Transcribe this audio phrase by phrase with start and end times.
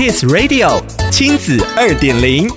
[0.00, 2.48] Kiss Radio 亲子二点零。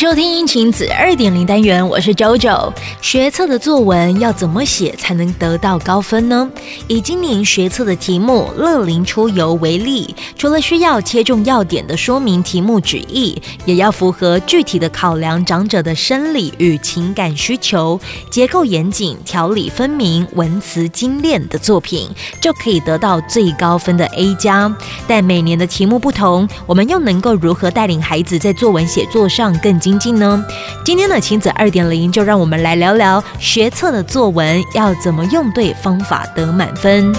[0.00, 2.72] 收听亲子二点零单元，我是 JoJo。
[3.02, 6.50] 学测的作文要怎么写才能得到高分呢？
[6.88, 22.08] 以今年学测的题目“乐龄出游”为例，除了需要切中要点的说明题目旨意，也要符合具体的考量长者的生理与情感需求，结构严谨、条理分明、文辞精炼的作品，
[22.40, 24.74] 就可以得到最高分的 A 加。
[25.06, 30.44] 但每年的题目不同，我们又能够如何带领孩子在作文写作上更精进呢？
[30.84, 37.12] 今天的亲子二点零，就让我们来聊聊学测的作文要怎么用对方法得满分。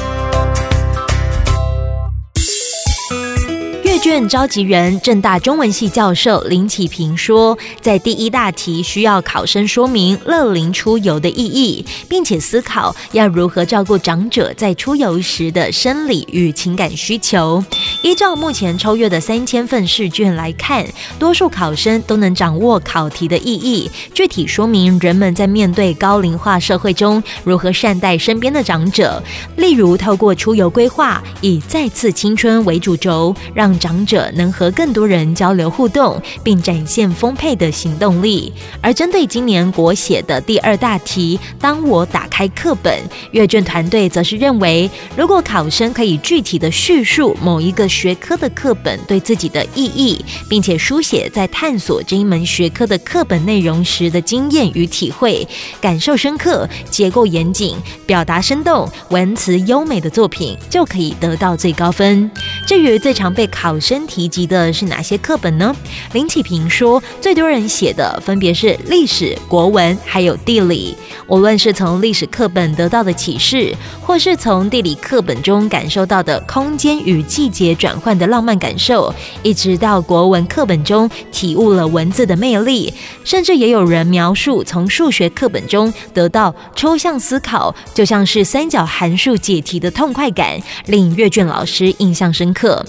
[4.12, 17.64] 卷召集人正大中文系教授林启平说，在第一大题需要考生说明乐龄出游的意义，并且思考要如何照顾长者在出游时的生理与情感需求。
[18.02, 20.86] 依照目前抽阅的三千份试卷来看，
[21.18, 29.24] 多数考生都能掌握考题的意义，具体说明人们在面对高龄化社会中如何善待身边的长者。
[29.56, 38.52] 例如，透过出游规划，以再次青春为主轴，让长者能和更多人交流互动，并展现丰沛的行动力。
[38.82, 55.48] 而针对今年国写的第二大题，当我打开课本，阅卷团队则是认为，如果考生可以具体的叙述某一个学科的课本对自己的意义，并且书写在探索这一门学科的课本内容时的经验与体会，
[55.82, 62.30] 感受深刻、结构严谨、表达生动、文辞优美的作品，就可以得到最高分。
[62.68, 65.76] 至于最常被考生提及的是哪些课本呢？
[66.14, 70.96] 林启平说，最多人写的分别是历史、国文还有地理。
[71.28, 82.94] 无论是从历史课本得到的启示，或是从地理课本中感受到的空间与季节转换的浪漫感受，一直到国文课本中体悟了文字的魅力，
[83.24, 92.86] 甚至也有人描述从数学课本中得到抽象思考，就像是三角函数解题的痛快感，令阅卷老师印象深刻。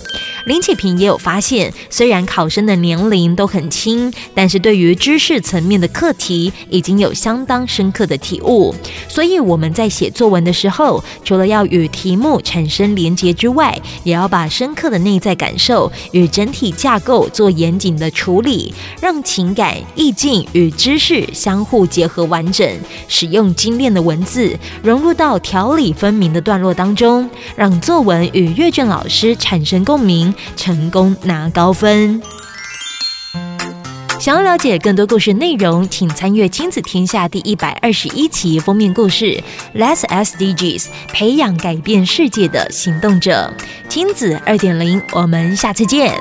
[0.47, 8.75] 林启平也有发现，虽然考生的年龄都很轻，但是对于知识层面的课题已经有相当深刻的体悟。
[9.09, 22.69] 所以我们在写作文的时候，除了要与题目产生连结之外，也要把深刻的内在感受与整体架构做严谨的处理，让情感、意境与知识相互结合完整，
[23.09, 30.33] 使用精炼的文字融入到条理分明的段落当中，让作文与阅卷老师产生共鸣。
[30.57, 32.20] 成成功拿高分。
[34.19, 39.41] 想要了解更多故事内容，请参阅《亲子天下》第一百二十一期封面故事
[39.76, 43.53] Less SDGs，培养改变世界的行动者。
[43.88, 46.12] 亲子二点零，我们下次见。